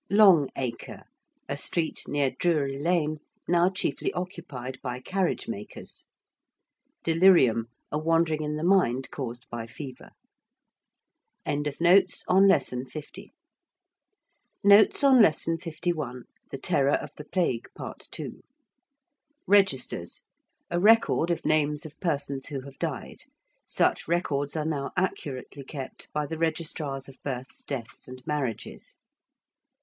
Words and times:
~Long 0.09 0.49
Acre~: 0.55 1.03
a 1.47 1.55
street 1.55 2.05
near 2.07 2.31
Drury 2.31 2.79
Lane, 2.79 3.19
now 3.47 3.69
chiefly 3.69 4.11
occupied 4.13 4.81
by 4.81 4.99
carriage 4.99 5.47
makers. 5.47 6.05
~delirium~: 7.03 7.65
a 7.91 7.99
wandering 7.99 8.41
in 8.41 8.55
the 8.55 8.63
mind 8.63 9.11
caused 9.11 9.45
by 9.51 9.67
fever. 9.67 10.09
51. 11.45 11.63
THE 11.63 11.71
TERROR 11.71 11.73
OF 16.95 17.11
THE 17.15 17.25
PLAGUE. 17.31 17.67
PART 17.75 18.19
II. 18.19 18.41
~Registers~: 19.45 20.23
a 20.71 20.79
record 20.79 21.29
of 21.29 21.45
names 21.45 21.85
of 21.85 21.99
persons 21.99 22.47
who 22.47 22.61
have 22.61 22.79
died. 22.79 23.25
Such 23.67 24.07
records 24.07 24.55
are 24.55 24.65
now 24.65 24.89
accurately 24.97 25.63
kept 25.63 26.07
by 26.11 26.25
the 26.25 26.39
registrars 26.39 27.07
of 27.07 27.21
births, 27.23 27.63
deaths, 27.63 28.07
and 28.07 28.25
marriages. 28.25 28.95